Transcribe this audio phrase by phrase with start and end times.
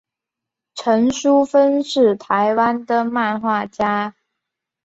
[0.73, 4.15] 陈淑芬是台湾的漫画家。